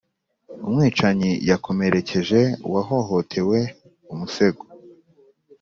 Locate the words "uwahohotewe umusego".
2.67-4.63